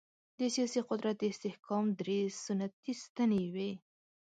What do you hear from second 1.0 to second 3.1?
د استحکام درې سنتي